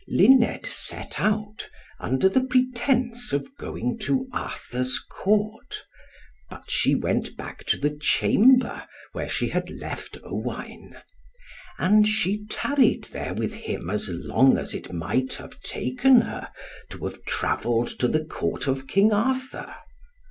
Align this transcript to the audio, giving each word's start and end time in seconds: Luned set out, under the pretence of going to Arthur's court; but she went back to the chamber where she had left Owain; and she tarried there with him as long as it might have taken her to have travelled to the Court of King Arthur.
Luned 0.07 0.65
set 0.65 1.19
out, 1.21 1.69
under 1.99 2.27
the 2.27 2.41
pretence 2.43 3.33
of 3.33 3.55
going 3.57 3.99
to 3.99 4.27
Arthur's 4.33 4.97
court; 4.97 5.85
but 6.49 6.63
she 6.71 6.95
went 6.95 7.37
back 7.37 7.63
to 7.65 7.77
the 7.77 7.91
chamber 7.91 8.87
where 9.11 9.29
she 9.29 9.49
had 9.49 9.69
left 9.69 10.17
Owain; 10.23 10.97
and 11.77 12.07
she 12.07 12.47
tarried 12.47 13.03
there 13.13 13.35
with 13.35 13.53
him 13.53 13.91
as 13.91 14.09
long 14.09 14.57
as 14.57 14.73
it 14.73 14.91
might 14.91 15.35
have 15.35 15.59
taken 15.61 16.21
her 16.21 16.49
to 16.89 17.05
have 17.05 17.23
travelled 17.25 17.89
to 17.99 18.07
the 18.07 18.25
Court 18.25 18.65
of 18.65 18.87
King 18.87 19.13
Arthur. 19.13 19.71